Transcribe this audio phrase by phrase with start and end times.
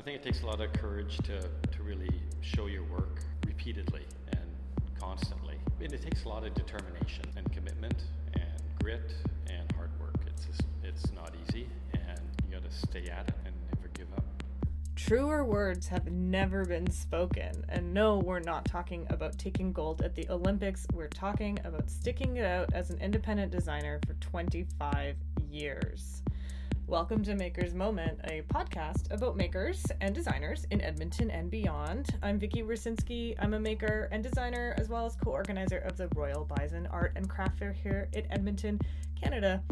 [0.00, 4.06] I think it takes a lot of courage to, to really show your work repeatedly
[4.32, 4.50] and
[4.98, 5.56] constantly.
[5.78, 9.12] It takes a lot of determination and commitment and grit
[9.50, 10.14] and hard work.
[10.26, 12.18] It's just, it's not easy, and
[12.48, 14.24] you got to stay at it and never give up.
[14.96, 17.62] Truer words have never been spoken.
[17.68, 20.86] And no, we're not talking about taking gold at the Olympics.
[20.94, 25.16] We're talking about sticking it out as an independent designer for 25
[25.50, 26.22] years.
[26.90, 32.16] Welcome to Makers Moment, a podcast about makers and designers in Edmonton and beyond.
[32.20, 33.36] I'm Vikki Wiercinski.
[33.38, 37.12] I'm a maker and designer, as well as co organizer of the Royal Bison Art
[37.14, 38.80] and Craft Fair here in Edmonton,
[39.14, 39.62] Canada.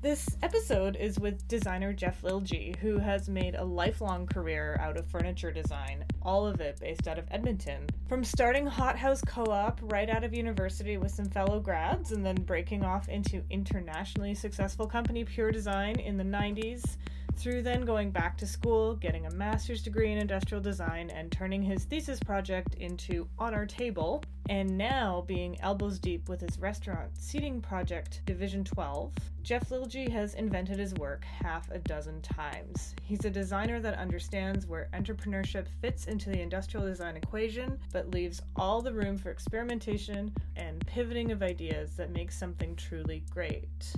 [0.00, 5.08] This episode is with designer Jeff Lilje, who has made a lifelong career out of
[5.08, 7.84] furniture design, all of it based out of Edmonton.
[8.08, 12.24] From starting Hot House Co op right out of university with some fellow grads, and
[12.24, 16.96] then breaking off into internationally successful company Pure Design in the 90s,
[17.38, 21.62] through then going back to school, getting a master's degree in industrial design, and turning
[21.62, 27.10] his thesis project into On Our Table, and now being elbows deep with his restaurant
[27.16, 29.12] seating project, Division 12,
[29.44, 32.94] Jeff Lilje has invented his work half a dozen times.
[33.02, 38.42] He's a designer that understands where entrepreneurship fits into the industrial design equation, but leaves
[38.56, 43.94] all the room for experimentation and pivoting of ideas that make something truly great.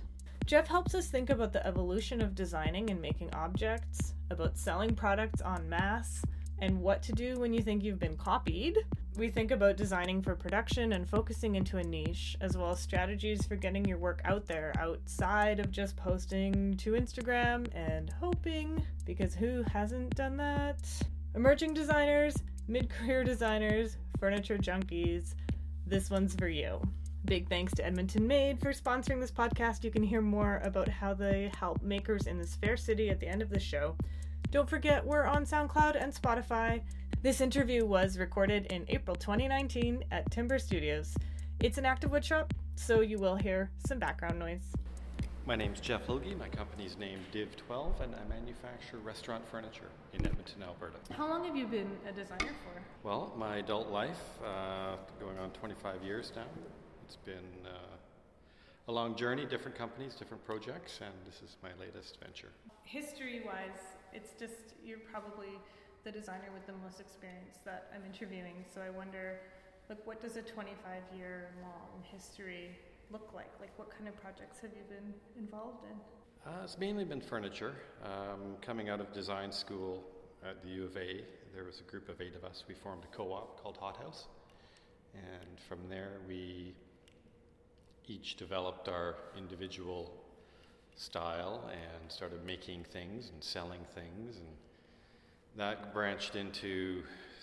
[0.51, 5.41] Jeff helps us think about the evolution of designing and making objects, about selling products
[5.43, 6.25] en masse,
[6.59, 8.77] and what to do when you think you've been copied.
[9.17, 13.47] We think about designing for production and focusing into a niche, as well as strategies
[13.47, 19.37] for getting your work out there outside of just posting to Instagram and hoping, because
[19.37, 20.85] who hasn't done that?
[21.37, 22.35] Emerging designers,
[22.67, 25.35] mid career designers, furniture junkies,
[25.87, 26.81] this one's for you.
[27.25, 29.85] Big thanks to Edmonton Made for sponsoring this podcast.
[29.85, 33.29] You can hear more about how they help makers in this fair city at the
[33.29, 33.95] end of the show.
[34.51, 36.81] Don't forget, we're on SoundCloud and Spotify.
[37.23, 41.15] This interview was recorded in April 2019 at Timber Studios.
[41.61, 44.73] It's an active woodshop, so you will hear some background noise.
[45.47, 46.37] My name's Jeff Lilje.
[46.39, 50.97] My company's named Div12, and I manufacture restaurant furniture in Edmonton, Alberta.
[51.13, 52.83] How long have you been a designer for?
[53.03, 56.45] Well, my adult life, uh, going on 25 years now.
[57.11, 57.97] It's been uh,
[58.87, 62.53] a long journey, different companies, different projects, and this is my latest venture.
[62.85, 63.83] History wise,
[64.13, 65.59] it's just, you're probably
[66.05, 69.41] the designer with the most experience that I'm interviewing, so I wonder,
[69.89, 72.79] like, what does a 25 year long history
[73.11, 73.51] look like?
[73.61, 75.99] Like, what kind of projects have you been involved in?
[76.49, 77.75] Uh, it's mainly been furniture.
[78.05, 80.05] Um, coming out of design school
[80.49, 82.63] at the U of A, there was a group of eight of us.
[82.69, 84.29] We formed a co op called Hot House.
[85.13, 86.73] And from there, we
[88.09, 90.13] each developed our individual
[90.97, 94.37] style and started making things and selling things.
[94.37, 94.49] And
[95.57, 97.03] that branched into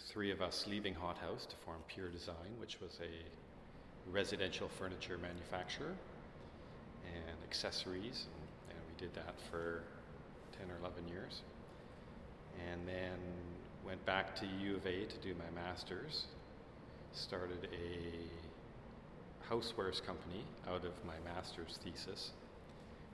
[0.09, 5.17] three of us leaving Hot House to form Pure Design, which was a residential furniture
[5.17, 5.95] manufacturer
[7.05, 8.25] and accessories.
[8.69, 9.83] And, and we did that for
[10.59, 11.41] 10 or 11 years.
[12.71, 13.17] And then
[13.85, 16.25] went back to U of A to do my master's.
[17.13, 18.46] Started a
[19.49, 22.31] housewares company out of my master's thesis.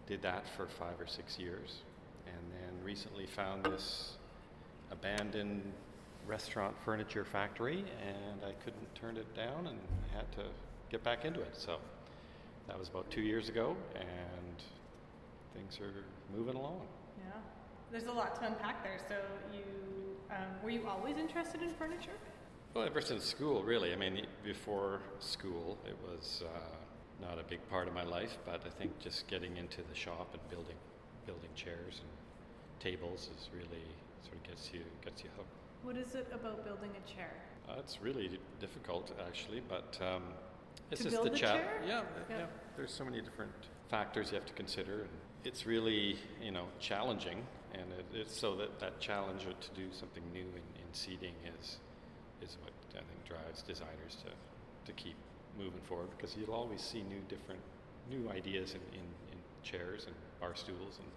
[0.08, 1.82] Did that for five or six years,
[2.26, 4.18] and then recently found this
[4.92, 5.62] abandoned
[6.28, 9.80] restaurant furniture factory, and I couldn't turn it down and
[10.14, 10.46] had to
[10.90, 11.56] get back into it.
[11.56, 11.78] So
[12.68, 14.64] that was about two years ago, and
[15.54, 16.04] things are
[16.36, 16.82] moving along.
[17.18, 17.40] Yeah,
[17.92, 19.00] there's a lot to unpack there.
[19.08, 19.16] So
[19.54, 19.64] you
[20.32, 22.18] um, were you always interested in furniture?
[22.74, 23.94] Well, ever since school, really.
[23.94, 28.64] I mean, before school, it was uh, not a big part of my life, but
[28.66, 30.76] I think just getting into the shop and building,
[31.28, 32.10] building chairs and
[32.80, 33.84] tables is really
[34.24, 35.50] sort of gets you gets you hooked.
[35.84, 37.32] What is it about building a chair?
[37.70, 40.24] Uh, it's really difficult, actually, but um,
[40.90, 41.82] it's To just the cha- chair?
[41.86, 42.38] Yeah, Yeah.
[42.38, 42.46] yeah.
[42.76, 43.52] There's so many different
[43.90, 45.10] factors you have to consider, and
[45.44, 50.24] it's really you know challenging, and it, it's so that that challenge to do something
[50.34, 51.78] new in, in seating is
[52.44, 54.31] is what I think drives designers to,
[54.86, 55.16] to keep
[55.57, 57.62] moving forward because you'll always see new different
[58.10, 61.07] new ideas in, in, in chairs and bar stools and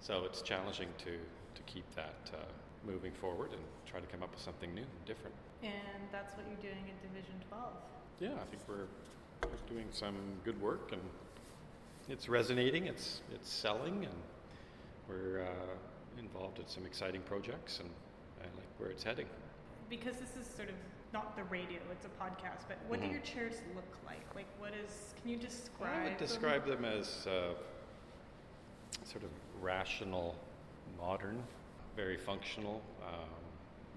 [0.00, 2.38] so it's challenging to, to keep that uh,
[2.86, 5.34] moving forward and try to come up with something new and different.
[5.62, 5.72] And
[6.12, 7.64] that's what you're doing at Division 12.
[8.20, 8.86] Yeah, I think we're,
[9.42, 11.00] we're doing some good work and
[12.08, 14.14] it's resonating, it's, it's selling, and
[15.08, 17.90] we're uh, involved in some exciting projects and
[18.40, 19.26] I like where it's heading.
[19.88, 20.74] Because this is sort of
[21.12, 23.04] not the radio, it's a podcast, but what Mhm.
[23.04, 24.34] do your chairs look like?
[24.34, 25.94] Like, what is, can you describe?
[25.94, 26.18] I would them?
[26.18, 27.54] describe them as uh,
[29.04, 29.30] sort of
[29.62, 30.36] rational,
[30.98, 31.42] modern,
[31.96, 33.28] very functional, um,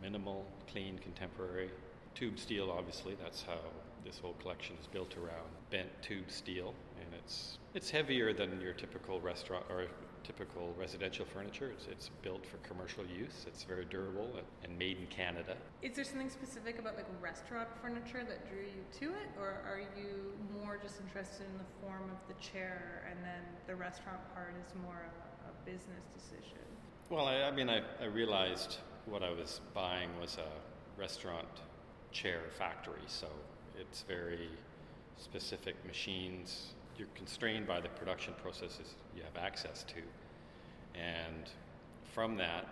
[0.01, 1.69] minimal, clean, contemporary.
[2.15, 3.59] Tube steel, obviously, that's how
[4.05, 6.90] this whole collection is built around bent tube steel, and
[7.23, 9.87] it's it's heavier than your typical restaurant or
[10.23, 11.71] typical residential furniture.
[11.71, 13.45] It's, it's built for commercial use.
[13.47, 14.29] It's very durable
[14.63, 15.55] and, made in Canada.
[15.81, 19.81] Is there something specific about like restaurant furniture that drew you to it, or are
[19.97, 24.53] you more just interested in the form of the chair, and then the restaurant part
[24.65, 26.65] is more a, a business decision?
[27.09, 31.47] Well, I, I mean, I, I realized what I was buying was a restaurant
[32.11, 33.27] chair factory, so
[33.79, 34.49] it's very
[35.17, 36.73] specific machines.
[37.01, 40.03] You're constrained by the production processes you have access to.
[40.93, 41.49] And
[42.13, 42.67] from that,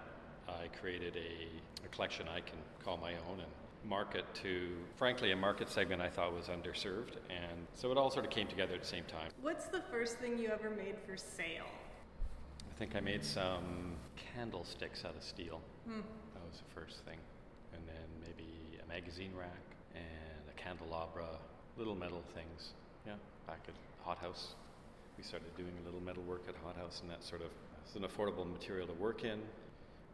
[0.47, 3.49] I created a, a collection I can call my own and
[3.83, 7.15] market to, frankly, a market segment I thought was underserved.
[7.31, 9.31] And so it all sort of came together at the same time.
[9.41, 11.65] What's the first thing you ever made for sale?
[12.69, 13.95] I think I made some
[14.35, 15.59] candlesticks out of steel.
[15.87, 16.01] Hmm.
[16.35, 17.17] That was the first thing.
[17.73, 19.65] And then maybe a magazine rack
[19.95, 21.29] and a candelabra,
[21.77, 22.73] little metal things.
[23.07, 23.13] Yeah,
[23.47, 23.73] back at
[24.09, 24.55] Hot House.
[25.17, 27.51] We started doing a little metal work at Hot House, and that sort of
[27.85, 29.39] it's an affordable material to work in,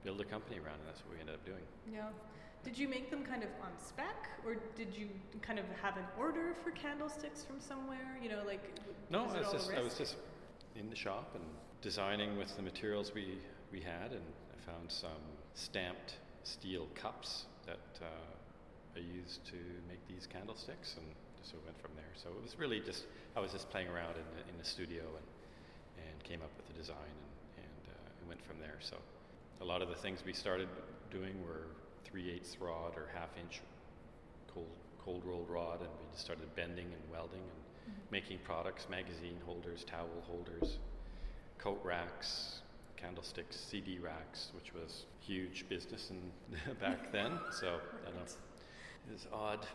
[0.04, 1.64] build a company around, and that's what we ended up doing.
[1.90, 2.10] Yeah.
[2.66, 5.08] Did you make them kind of on spec, or did you
[5.42, 8.20] kind of have an order for candlesticks from somewhere?
[8.22, 8.60] You know, like
[9.10, 10.18] no, I was just I was just
[10.76, 11.46] in the shop and
[11.82, 13.38] designing with the materials we
[13.72, 19.58] we had, and I found some stamped steel cups that uh, I used to
[19.88, 21.06] make these candlesticks, and
[21.46, 22.10] so we went from there.
[22.18, 23.06] So it was really just
[23.38, 25.28] I was just playing around in the, in the studio and
[26.02, 27.14] and came up with the design
[27.56, 28.78] and and uh, went from there.
[28.82, 28.98] So
[29.62, 30.68] a lot of the things we started
[31.12, 31.70] doing were
[32.04, 33.62] three eighths rod or half inch
[34.54, 38.12] cold cold rolled rod, and we just started bending and welding and mm-hmm.
[38.12, 40.80] making products, magazine holders, towel holders,
[41.60, 42.62] coat racks,
[42.98, 47.38] candlesticks, CD racks, which was huge business in back then.
[47.52, 48.22] So I don't know,
[49.08, 49.68] it was odd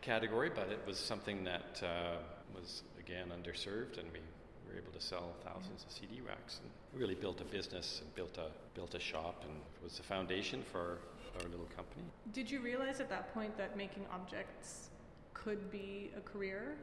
[0.00, 2.16] category, but it was something that uh,
[2.54, 4.20] was again underserved, and we
[4.66, 8.38] were able to sell thousands of CD racks and really built a business and built
[8.38, 10.98] a built a shop, and it was the foundation for
[11.36, 12.04] our little company.
[12.32, 14.90] Did you realize at that point that making objects
[15.34, 16.76] could be a career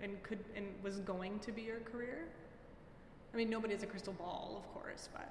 [0.00, 2.28] and could and was going to be your career?
[3.34, 5.28] I mean, nobody has a crystal ball, of course, but.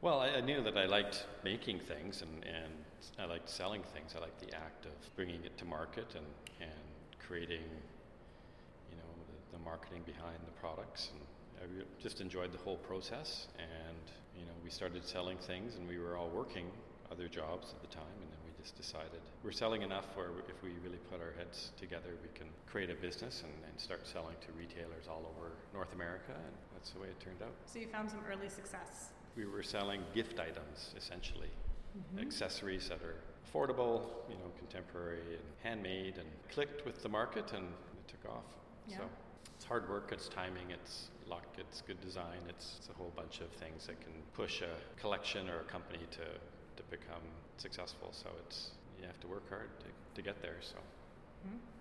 [0.00, 2.72] Well, I, I, knew that I liked making things and, and
[3.18, 4.14] I liked selling things.
[4.16, 6.26] I liked the act of bringing it to market and,
[6.60, 7.66] and creating,
[8.90, 11.10] you know, the, the marketing behind the products.
[11.10, 11.20] And
[11.58, 13.48] I re- just enjoyed the whole process.
[13.58, 13.98] And,
[14.38, 16.70] you know, we started selling things and we were all working
[17.10, 18.18] other jobs at the time.
[18.22, 21.72] And then we just decided we're selling enough where if we really put our heads
[21.76, 25.92] together, we can create a business and, and start selling to retailers all over North
[25.92, 26.38] America.
[26.38, 27.50] And that's the way it turned out.
[27.66, 31.50] So you found some early success we were selling gift items essentially,
[31.96, 32.26] mm-hmm.
[32.26, 37.64] accessories that are affordable, you know, contemporary and handmade, and clicked with the market, and
[37.64, 38.44] it took off.
[38.88, 38.98] Yeah.
[38.98, 39.02] So
[39.56, 43.40] it's hard work, it's timing, it's luck, it's good design, it's, it's, a whole bunch
[43.40, 46.26] of things that can push a collection or a company to
[46.76, 47.26] to become
[47.56, 48.08] successful.
[48.12, 48.70] So it's
[49.00, 49.86] you have to work hard to,
[50.16, 50.58] to get there.
[50.60, 50.76] So.
[51.46, 51.77] Mm-hmm.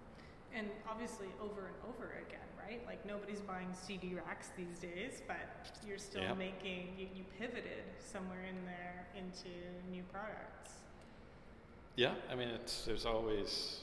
[0.55, 2.81] And obviously, over and over again right?
[2.85, 5.37] Like nobody's buying CD racks these days, but
[5.87, 6.33] you're still yeah.
[6.33, 9.49] making, you, you pivoted somewhere in there into
[9.91, 10.71] new products.
[11.95, 13.81] Yeah, I mean, it's, there's always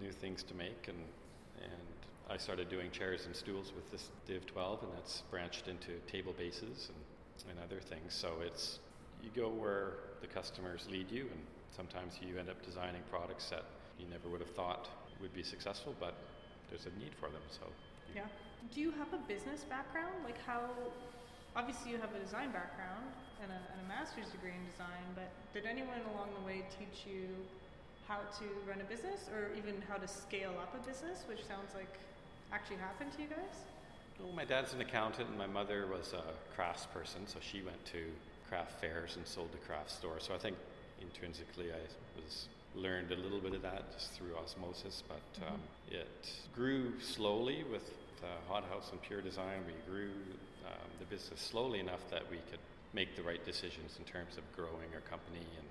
[0.00, 0.98] new things to make, and,
[1.62, 1.72] and
[2.30, 6.34] I started doing chairs and stools with this Div 12, and that's branched into table
[6.38, 8.14] bases and, and other things.
[8.14, 8.78] So it's,
[9.22, 11.40] you go where the customers lead you, and
[11.74, 13.64] sometimes you end up designing products that
[13.98, 14.88] you never would have thought
[15.20, 16.14] would be successful, but
[16.70, 17.42] there's a need for them.
[17.50, 17.66] So
[18.14, 18.28] yeah.
[18.74, 20.14] Do you have a business background?
[20.24, 20.60] Like how,
[21.54, 23.06] obviously you have a design background
[23.42, 27.06] and a, and a master's degree in design, but did anyone along the way teach
[27.06, 27.28] you
[28.06, 31.74] how to run a business or even how to scale up a business, which sounds
[31.74, 32.00] like
[32.52, 33.68] actually happened to you guys?
[34.18, 36.24] Well, my dad's an accountant and my mother was a
[36.56, 38.10] crafts person, so she went to
[38.48, 40.24] craft fairs and sold to craft stores.
[40.26, 40.56] So I think
[41.00, 41.78] intrinsically I
[42.18, 45.54] was learned a little bit of that just through osmosis, but mm-hmm.
[45.54, 45.60] um,
[45.90, 47.90] it grew slowly with
[48.22, 49.60] uh, Hot House and Pure Design.
[49.66, 50.10] We grew
[50.66, 52.60] um, the business slowly enough that we could
[52.94, 55.66] make the right decisions in terms of growing our company and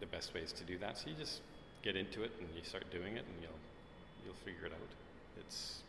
[0.00, 0.98] the best ways to do that.
[0.98, 1.40] So you just
[1.82, 3.60] get into it and you start doing it, and you'll
[4.24, 4.92] you'll figure it out.
[5.38, 5.80] It's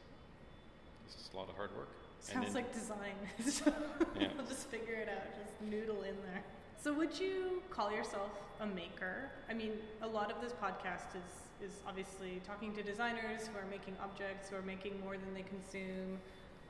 [1.06, 1.90] it's just a lot of hard work.
[2.22, 3.18] Sounds then, like design.
[4.20, 4.28] yeah.
[4.48, 5.26] just figure it out.
[5.42, 6.44] Just noodle in there.
[6.84, 9.30] So would you call yourself a maker?
[9.48, 11.32] I mean, a lot of this podcast is
[11.64, 15.44] is obviously talking to designers who are making objects, who are making more than they
[15.44, 16.18] consume,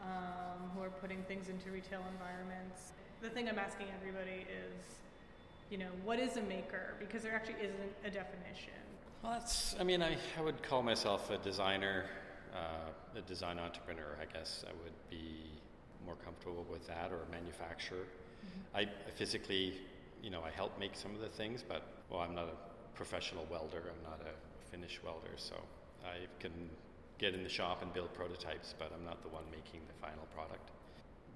[0.01, 2.91] um, who are putting things into retail environments.
[3.21, 4.99] The thing I'm asking everybody is,
[5.69, 6.95] you know, what is a maker?
[6.99, 8.83] Because there actually isn't a definition.
[9.23, 12.05] Well, that's, I mean, I, I would call myself a designer,
[12.53, 14.65] uh, a design entrepreneur, I guess.
[14.67, 15.45] I would be
[16.05, 18.03] more comfortable with that, or a manufacturer.
[18.03, 18.77] Mm-hmm.
[18.77, 19.75] I, I physically,
[20.21, 23.45] you know, I help make some of the things, but, well, I'm not a professional
[23.49, 25.55] welder, I'm not a finish welder, so
[26.03, 26.51] I can
[27.17, 30.25] get in the shop and build prototypes, but I'm not the one making the final
[30.33, 30.71] product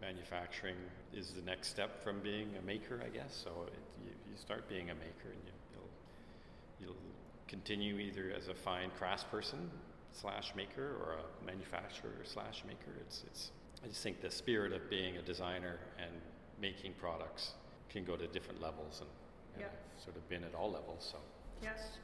[0.01, 0.75] manufacturing
[1.13, 3.41] is the next step from being a maker, I guess.
[3.43, 3.73] So it,
[4.03, 7.03] you, you, start being a maker, and you, will you'll
[7.47, 9.69] continue either as a fine craftsperson
[10.11, 12.91] slash maker or a manufacturer slash maker.
[13.01, 13.51] It's it's.
[13.83, 16.11] I just think the spirit of being a designer and
[16.59, 17.51] making products
[17.89, 19.09] can go to different levels, and,
[19.55, 19.67] and yeah.
[19.67, 21.07] I've sort of been at all levels.
[21.11, 21.17] So
[21.63, 21.97] yes,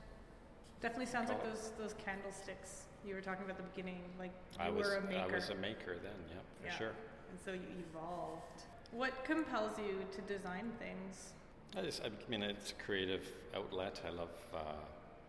[0.81, 4.01] definitely sounds like those those candlesticks you were talking about at the beginning.
[4.19, 5.21] Like you I was, were a maker.
[5.31, 6.19] I was a maker then.
[6.29, 6.77] Yeah, for yeah.
[6.77, 6.93] sure
[7.31, 8.63] and so you evolved.
[8.91, 11.33] What compels you to design things?
[11.77, 14.01] I just, I mean, it's a creative outlet.
[14.05, 14.57] I love uh,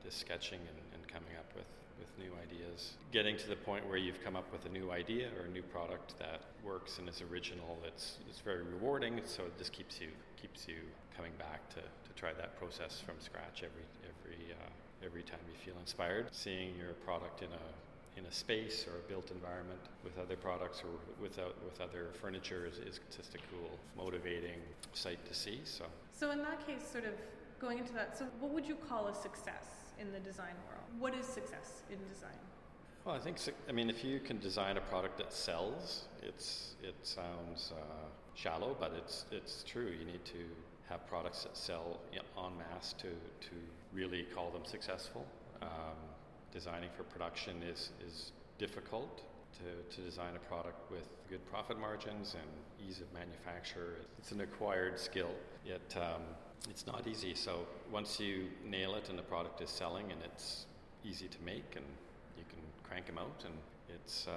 [0.03, 1.67] just sketching and, and coming up with,
[1.99, 2.95] with new ideas.
[3.13, 5.63] Getting to the point where you've come up with a new idea or a new
[5.63, 9.21] product that works and is original, it's, it's very rewarding.
[9.25, 10.09] So it just keeps you
[10.41, 10.75] keeps you
[11.17, 15.59] coming back to, to try that process from scratch every every uh, every time you
[15.65, 16.27] feel inspired.
[16.33, 20.83] Seeing your product in a in a space or a built environment with other products
[20.85, 20.91] or
[21.23, 24.61] without with other furniture is, is just a cool, motivating
[24.93, 25.61] sight to see.
[25.65, 25.85] So.
[26.13, 27.15] So in that case, sort of
[27.59, 30.85] going into that, so what would you call a success in the design world?
[30.99, 32.39] What is success in design?
[33.05, 36.95] Well, I think I mean if you can design a product that sells, it's it
[37.03, 39.91] sounds uh, shallow, but it's it's true.
[39.99, 40.45] You need to
[40.89, 43.09] have products that sell en masse to
[43.49, 43.55] to
[43.93, 45.25] really call them successful.
[45.63, 45.99] Um,
[46.53, 49.23] designing for production is, is difficult
[49.55, 53.97] to, to design a product with good profit margins and ease of manufacture.
[54.19, 55.31] It's an acquired skill,
[55.65, 56.23] yet um,
[56.71, 57.35] it's not easy.
[57.35, 60.67] So once you nail it and the product is selling and it's
[61.05, 61.85] easy to make and
[62.37, 63.55] you can crank them out and
[63.89, 64.33] it's uh,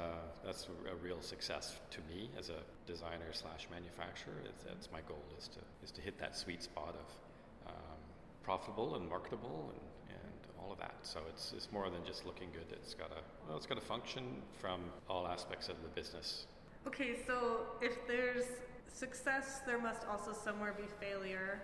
[0.46, 4.34] that's a real success to me as a designer slash manufacturer.
[4.72, 8.00] It's, my goal is to is to hit that sweet spot of um,
[8.44, 10.96] profitable and marketable and and all of that.
[11.04, 12.66] So it's, it's more than just looking good.
[12.72, 16.48] It's got to well, it's got to function from all aspects of the business.
[16.88, 18.46] Okay, so if there's
[18.88, 21.62] success, there must also somewhere be failure.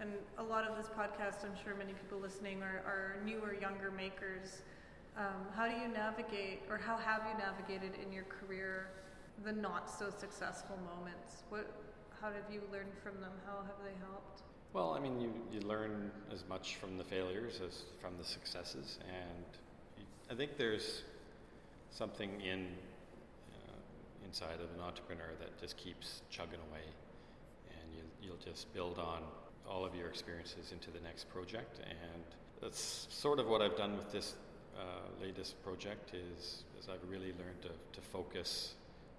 [0.00, 3.90] And a lot of this podcast, I'm sure many people listening are, are newer, younger
[3.90, 4.62] makers.
[5.16, 8.86] Um, how do you navigate, or how have you navigated in your career
[9.44, 11.42] the not so successful moments?
[11.48, 11.72] What,
[12.20, 13.32] how have you learned from them?
[13.44, 14.42] How have they helped?
[14.72, 18.98] Well, I mean, you, you learn as much from the failures as from the successes,
[19.08, 21.02] and I think there's
[21.90, 22.68] something in
[23.52, 26.84] uh, inside of an entrepreneur that just keeps chugging away,
[27.70, 29.22] and you, you'll just build on
[29.68, 32.22] all of your experiences into the next project, and
[32.62, 34.34] that's sort of what I've done with this
[34.76, 34.82] uh,
[35.20, 36.14] latest project.
[36.14, 38.74] Is is I've really learned to, to focus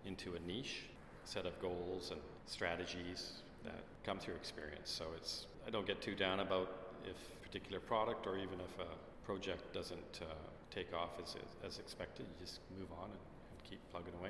[0.06, 0.84] into a niche
[1.25, 4.89] set of goals and strategies that come through experience.
[4.89, 6.70] So it's I don't get too down about
[7.03, 10.34] if a particular product or even if a project doesn't uh,
[10.72, 12.25] take off as, as expected.
[12.25, 13.20] You just move on and,
[13.51, 14.29] and keep plugging away.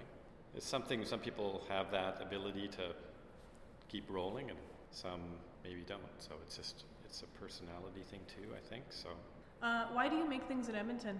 [0.55, 2.93] It's something some people have that ability to
[3.87, 4.59] keep rolling, and
[4.91, 5.21] some
[5.63, 6.01] maybe don't.
[6.19, 8.49] So it's just it's a personality thing too.
[8.53, 9.09] I think so.
[9.61, 11.19] Uh, why do you make things in Edmonton?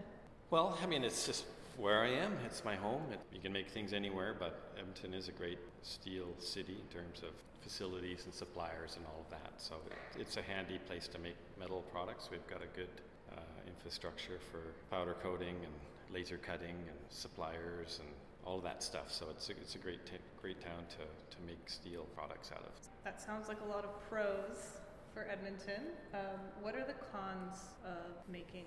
[0.49, 1.45] Well, I mean, it's just
[1.77, 2.37] where I am.
[2.45, 3.03] It's my home.
[3.11, 7.21] It, you can make things anywhere, but Edmonton is a great steel city in terms
[7.23, 7.29] of
[7.61, 9.51] facilities and suppliers and all of that.
[9.57, 12.29] So it, it's a handy place to make metal products.
[12.31, 12.89] We've got a good
[13.31, 15.73] uh, infrastructure for powder coating and
[16.13, 18.09] laser cutting and suppliers and
[18.49, 19.11] all of that stuff.
[19.11, 22.63] So it's a, it's a great t- great town to, to make steel products out
[22.63, 22.71] of.
[23.03, 24.79] That sounds like a lot of pros
[25.13, 25.83] for Edmonton.
[26.13, 28.65] Um, what are the cons of making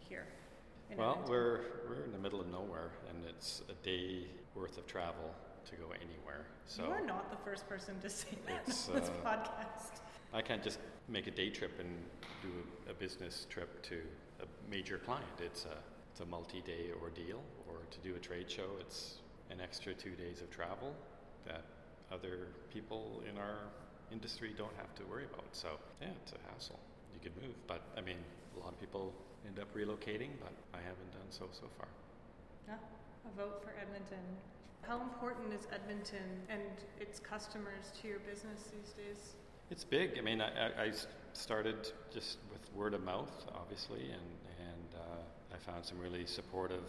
[0.00, 0.26] here?
[0.96, 1.30] well, Edmonton?
[1.30, 4.26] we're we're in the middle of nowhere, and it's a day
[4.56, 5.30] worth of travel
[5.66, 6.46] to go anywhere.
[6.66, 10.00] So you are not the first person to say that on this uh, podcast.
[10.34, 11.90] I can't just make a day trip and
[12.42, 12.48] do
[12.90, 14.00] a business trip to
[14.40, 15.26] a major client.
[15.38, 15.76] It's a
[16.12, 19.16] it's a multi-day ordeal, or to do a trade show, it's
[19.50, 20.94] an extra two days of travel
[21.46, 21.64] that
[22.12, 23.56] other people in our
[24.12, 25.48] industry don't have to worry about.
[25.52, 25.68] So
[26.02, 26.78] yeah, it's a hassle.
[27.14, 28.18] You could move, but I mean,
[28.56, 29.14] a lot of people
[29.46, 31.88] end up relocating, but I haven't done so so far.
[32.68, 34.20] Yeah, a vote for Edmonton.
[34.82, 36.60] How important is Edmonton and
[37.00, 39.32] its customers to your business these days?
[39.70, 40.18] It's big.
[40.18, 40.92] I mean, I, I
[41.32, 44.28] started just with word of mouth, obviously, and,
[44.60, 46.84] and uh, I found some really supportive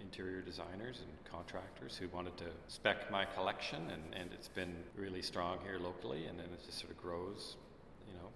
[0.00, 5.22] interior designers and contractors who wanted to spec my collection, and, and it's been really
[5.22, 7.56] strong here locally, and then it just sort of grows,
[8.06, 8.28] you know,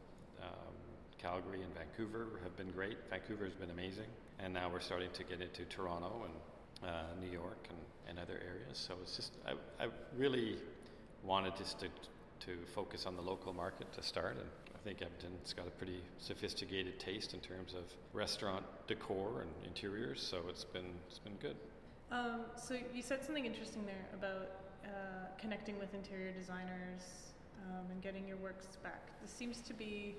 [1.18, 2.97] Calgary and Vancouver have been great.
[3.11, 4.07] Vancouver has been amazing.
[4.38, 7.78] And now we're starting to get into Toronto and uh, New York and,
[8.09, 8.78] and other areas.
[8.78, 9.52] So it's just, I,
[9.83, 10.57] I really
[11.25, 11.88] wanted just to,
[12.47, 14.37] to focus on the local market to start.
[14.37, 14.47] And
[14.88, 20.18] think Edmonton's got a pretty sophisticated taste in terms of restaurant decor and interiors.
[20.23, 21.57] So it's been, it's been good.
[22.11, 24.49] Um, so you said something interesting there about
[24.87, 24.88] uh,
[25.38, 27.02] connecting with interior designers
[27.66, 29.09] um, and getting your works back.
[29.21, 30.14] This seems to be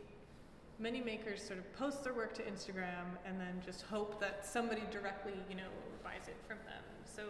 [0.77, 4.83] many makers sort of post their work to Instagram and then just hope that somebody
[4.91, 5.71] directly, you know,
[6.03, 6.83] buys it from them.
[7.03, 7.23] So,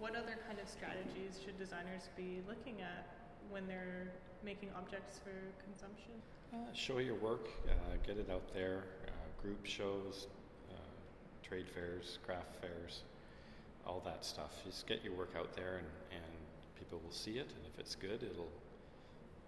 [0.00, 3.06] what other kind of strategies should designers be looking at
[3.50, 4.12] when they're
[4.44, 5.32] making objects for
[5.64, 6.12] consumption?
[6.52, 7.72] Uh, show your work, uh,
[8.06, 10.28] get it out there, uh, group shows,
[10.70, 10.76] uh,
[11.42, 13.02] trade fairs, craft fairs,
[13.86, 14.62] all that stuff.
[14.64, 16.32] Just get your work out there, and, and
[16.78, 17.50] people will see it.
[17.56, 18.52] And if it's good, it'll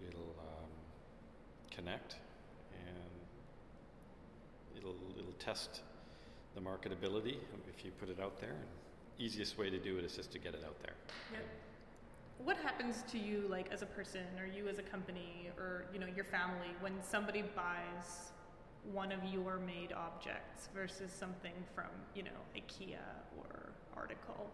[0.07, 0.69] it'll um,
[1.71, 2.15] connect,
[2.73, 2.97] and
[4.77, 5.81] it'll it'll test
[6.55, 7.37] the marketability
[7.69, 8.51] if you put it out there.
[8.51, 8.67] And
[9.19, 10.93] easiest way to do it is just to get it out there.
[11.31, 11.41] Yep.
[12.43, 15.99] What happens to you, like as a person, or you as a company, or you
[15.99, 18.31] know your family, when somebody buys
[18.91, 22.97] one of your made objects versus something from you know IKEA
[23.37, 24.49] or Article?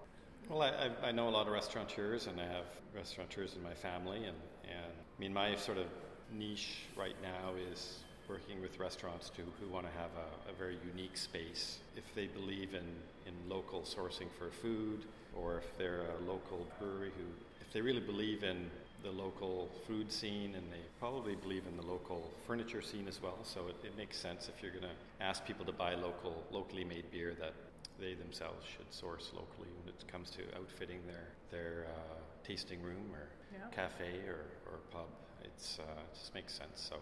[0.49, 4.17] Well, I, I, know a lot of restaurateurs, and I have restaurateurs in my family,
[4.17, 4.37] and,
[4.69, 5.87] and I mean my sort of
[6.33, 10.77] niche right now is working with restaurants to, who want to have a, a, very
[10.93, 11.79] unique space.
[11.95, 12.85] If they believe in,
[13.25, 17.25] in local sourcing for food, or if they're a local brewery who,
[17.73, 18.69] they really believe in
[19.03, 23.37] the local food scene and they probably believe in the local furniture scene as well.
[23.43, 26.83] So it, it makes sense if you're going to ask people to buy local, locally
[26.83, 27.53] made beer that
[27.99, 32.15] they themselves should source locally when it comes to outfitting their their uh,
[32.47, 33.67] tasting room or yeah.
[33.75, 35.09] cafe or, or pub.
[35.43, 36.89] It's uh, it just makes sense.
[36.89, 36.95] So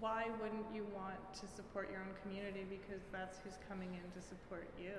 [0.00, 4.26] why wouldn't you want to support your own community because that's who's coming in to
[4.26, 4.92] support you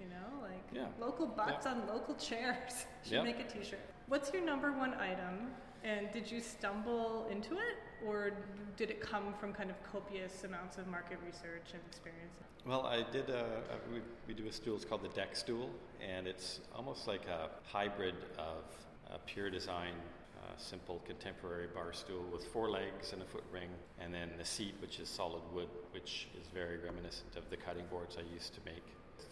[0.00, 0.86] you know like yeah.
[0.98, 1.72] local butts yeah.
[1.72, 3.78] on local chairs should make a t-shirt
[4.10, 5.48] what's your number one item?
[5.82, 8.32] And did you stumble into it or
[8.76, 12.36] did it come from kind of copious amounts of market research and experience?
[12.66, 15.70] Well i did a, a we, we do a stool it's called the deck stool
[16.06, 18.64] and it's almost like a hybrid of
[19.10, 19.94] a pure design
[20.60, 23.68] simple contemporary bar stool with four legs and a foot ring,
[23.98, 27.84] and then the seat, which is solid wood, which is very reminiscent of the cutting
[27.90, 28.84] boards I used to make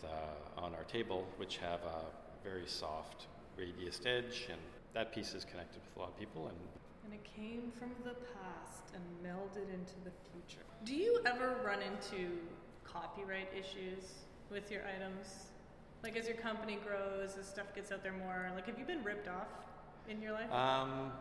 [0.05, 2.01] uh, on our table, which have a
[2.43, 3.27] very soft
[3.59, 4.61] radiused edge, and
[4.95, 6.47] that piece is connected with a lot of people.
[6.49, 6.57] And,
[7.05, 10.65] and it came from the past and melded into the future.
[10.85, 12.39] Do you ever run into
[12.85, 14.05] copyright issues
[14.51, 15.51] with your items?
[16.03, 19.03] Like as your company grows, as stuff gets out there more, like have you been
[19.03, 19.49] ripped off
[20.09, 20.51] in your life?
[20.53, 21.13] Um,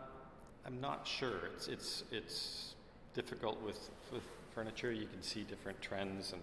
[0.64, 1.50] I'm not sure.
[1.54, 2.74] It's it's it's
[3.14, 4.22] difficult with with
[4.54, 4.92] furniture.
[4.92, 6.42] You can see different trends, and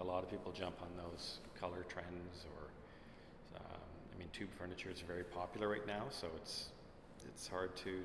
[0.00, 2.46] a lot of people jump on those color trends.
[2.56, 2.67] Or
[4.18, 6.70] I mean, tube furniture is very popular right now, so it's
[7.24, 8.02] it's hard to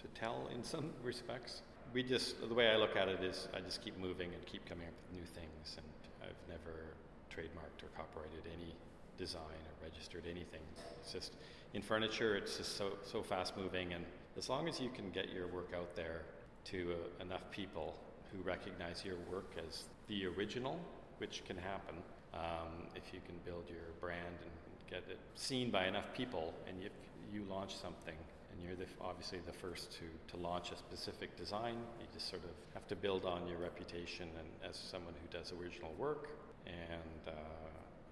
[0.00, 1.60] to tell in some respects.
[1.92, 4.64] We just the way I look at it is I just keep moving and keep
[4.64, 5.86] coming up with new things, and
[6.22, 6.96] I've never
[7.30, 8.74] trademarked or copyrighted any
[9.18, 10.62] design or registered anything.
[11.00, 11.32] It's just
[11.74, 13.92] in furniture, it's just so, so fast moving.
[13.92, 14.04] And
[14.36, 16.22] as long as you can get your work out there
[16.64, 17.94] to uh, enough people
[18.32, 20.78] who recognize your work as the original,
[21.18, 21.96] which can happen
[22.34, 26.76] um, if you can build your brand and get it seen by enough people, and
[26.82, 26.92] if
[27.32, 28.14] you launch something
[28.52, 31.76] and you're the, obviously the first to, to launch a specific design.
[31.98, 35.52] You just sort of have to build on your reputation and as someone who does
[35.58, 36.28] original work
[36.66, 37.32] and uh,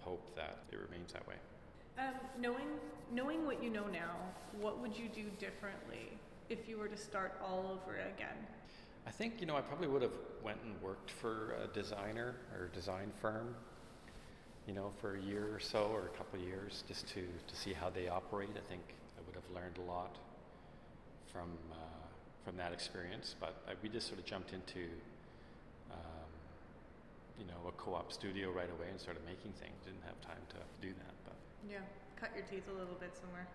[0.00, 1.34] hope that it remains that way.
[1.98, 2.68] Um, knowing
[3.12, 4.16] knowing what you know now,
[4.60, 6.08] what would you do differently
[6.48, 8.38] if you were to start all over again?
[9.06, 12.68] I think you know I probably would have went and worked for a designer or
[12.68, 13.54] design firm,
[14.66, 17.56] you know, for a year or so or a couple of years just to to
[17.56, 18.50] see how they operate.
[18.54, 18.82] I think
[19.16, 20.16] I would have learned a lot
[21.32, 21.76] from uh,
[22.44, 23.34] from that experience.
[23.40, 24.86] But I, we just sort of jumped into
[25.90, 26.30] um,
[27.38, 29.74] you know a co-op studio right away and started making things.
[29.84, 31.36] Didn't have time to do that, but
[31.68, 31.78] yeah,
[32.20, 33.46] cut your teeth a little bit somewhere.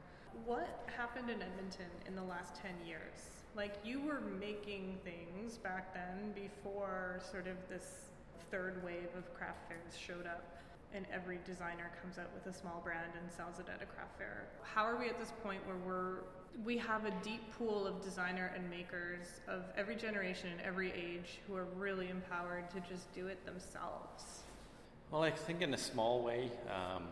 [0.43, 3.31] What happened in Edmonton in the last 10 years?
[3.55, 8.09] Like, you were making things back then before sort of this
[8.51, 10.54] third wave of craft fairs showed up
[10.95, 14.17] and every designer comes out with a small brand and sells it at a craft
[14.17, 14.47] fair.
[14.63, 16.23] How are we at this point where we're
[16.63, 21.39] we have a deep pool of designer and makers of every generation and every age
[21.45, 24.43] who are really empowered to just do it themselves?
[25.11, 27.03] Well, I think in a small way, um,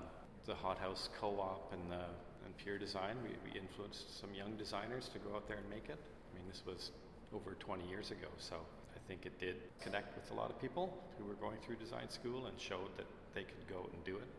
[0.45, 2.05] the Hot House Co-op and the
[2.45, 5.89] and Pure Design, we, we influenced some young designers to go out there and make
[5.89, 5.99] it.
[5.99, 6.91] I mean, this was
[7.33, 8.55] over 20 years ago, so
[8.95, 12.09] I think it did connect with a lot of people who were going through design
[12.09, 14.29] school and showed that they could go and do it.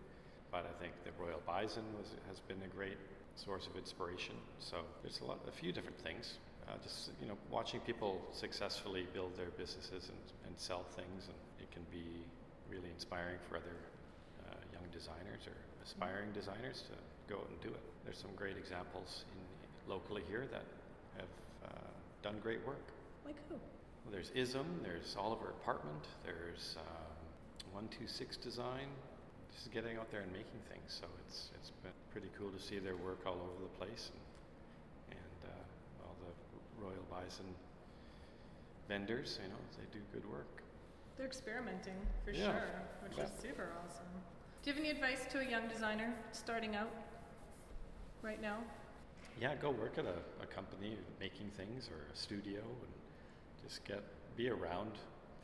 [0.51, 2.99] But I think the Royal Bison was, has been a great
[3.35, 4.35] source of inspiration.
[4.59, 6.39] So there's a lot, a few different things.
[6.69, 11.37] Uh, just you know, watching people successfully build their businesses and, and sell things, and
[11.61, 12.07] it can be
[12.71, 13.77] really inspiring for other
[14.49, 16.95] uh, young designers or aspiring designers to
[17.29, 17.85] go out and do it.
[18.05, 20.65] There's some great examples in, locally here that
[21.19, 21.33] have
[21.69, 21.91] uh,
[22.23, 22.81] done great work.
[23.27, 23.57] Like who?
[23.57, 27.14] Well, there's ISM, there's Oliver Apartment, there's um,
[27.75, 28.87] 126 Design,
[29.53, 30.87] just getting out there and making things.
[30.87, 34.15] So it's, it's been pretty cool to see their work all over the place
[35.11, 36.31] and, and uh, all the
[36.79, 37.51] Royal Bison
[38.89, 40.63] vendors, you know, they do good work.
[41.17, 42.53] They're experimenting for Yeah.
[42.53, 42.71] sure,
[43.03, 43.25] which Yeah.
[43.25, 44.07] is super awesome.
[44.63, 46.95] Do you have any advice to a young designer starting out
[48.23, 48.63] right now?
[49.41, 52.93] Yeah, go work at a, a company making things or a studio and
[53.67, 54.03] just get
[54.37, 54.93] be around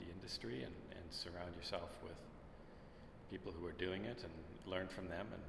[0.01, 2.17] the industry and, and surround yourself with
[3.31, 4.33] people who are doing it and
[4.67, 5.43] learn from them and,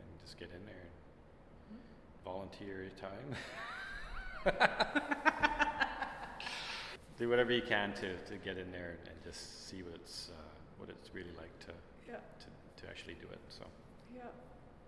[0.00, 0.86] and just get in there
[1.70, 1.78] and
[2.24, 3.36] volunteer your time.
[7.18, 10.40] Do whatever you can to, to get in there and just see what it's uh,
[10.78, 11.72] what it's really like to,
[12.08, 13.38] Yeah, to, to actually do it.
[13.50, 13.64] So
[14.14, 14.22] yeah.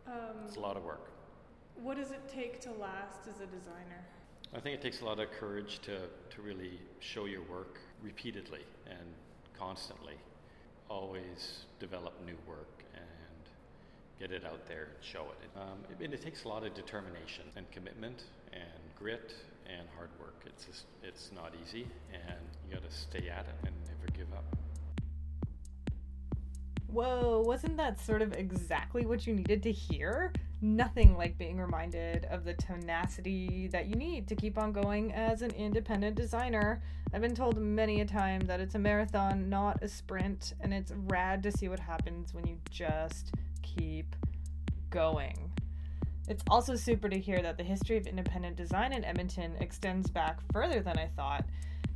[0.06, 1.10] Um, it's a lot of work.
[1.76, 4.02] what does it take to last as a designer?
[4.54, 8.60] I think it takes a lot of courage to, to really show your work repeatedly
[8.86, 9.14] and
[9.58, 10.14] constantly.
[10.90, 13.48] Always develop new work and
[14.20, 15.58] get it out there and show it.
[15.58, 18.62] Um, it, and it takes a lot of determination and commitment and
[18.98, 19.32] grit
[19.66, 20.42] and hard work.
[20.44, 24.30] It's just it's not easy, and you got to stay at it and never give
[24.34, 24.44] up.
[26.88, 30.34] Whoa, wasn't that sort of exactly what you needed to hear?
[30.64, 35.42] Nothing like being reminded of the tenacity that you need to keep on going as
[35.42, 36.80] an independent designer.
[37.12, 40.92] I've been told many a time that it's a marathon, not a sprint, and it's
[41.08, 44.14] rad to see what happens when you just keep
[44.88, 45.50] going.
[46.28, 50.38] It's also super to hear that the history of independent design in Edmonton extends back
[50.52, 51.44] further than I thought.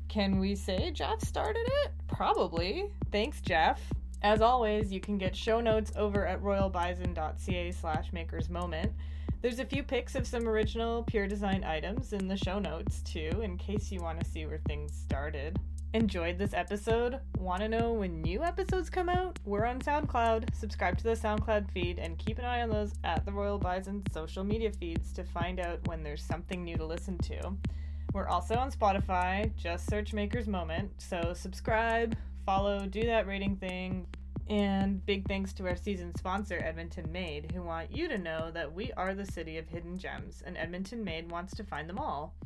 [0.08, 1.92] Can we say Jeff started it?
[2.08, 2.90] Probably.
[3.12, 3.80] Thanks, Jeff.
[4.22, 8.92] As always, you can get show notes over at royalbison.ca slash makersmoment.
[9.42, 13.40] There's a few pics of some original Pure Design items in the show notes, too,
[13.42, 15.58] in case you want to see where things started.
[15.94, 17.20] Enjoyed this episode?
[17.38, 19.38] Want to know when new episodes come out?
[19.44, 20.54] We're on SoundCloud.
[20.54, 24.02] Subscribe to the SoundCloud feed and keep an eye on those at the Royal Bison
[24.12, 27.52] social media feeds to find out when there's something new to listen to.
[28.12, 29.54] We're also on Spotify.
[29.56, 30.90] Just search Maker's Moment.
[30.98, 34.06] So subscribe, follow, do that rating thing.
[34.48, 38.72] And big thanks to our season sponsor, Edmonton Made, who want you to know that
[38.72, 42.36] we are the city of hidden gems, and Edmonton Made wants to find them all.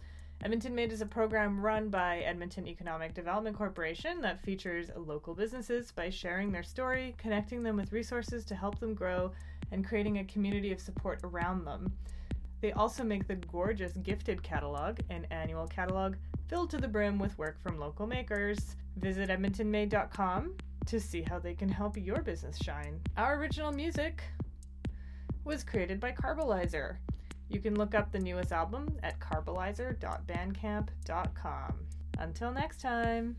[0.43, 5.93] Edmonton Made is a program run by Edmonton Economic Development Corporation that features local businesses
[5.93, 9.31] by sharing their story, connecting them with resources to help them grow,
[9.71, 11.93] and creating a community of support around them.
[12.63, 16.17] They also make the gorgeous Gifted catalog, an annual catalog
[16.49, 18.77] filled to the brim with work from local makers.
[19.01, 20.55] Visit edmontonmade.com
[20.87, 23.01] to see how they can help your business shine.
[23.17, 24.23] Our original music
[25.45, 26.97] was created by Carbolizer.
[27.49, 31.75] You can look up the newest album at carbolizer.bandcamp.com.
[32.19, 33.37] Until next time.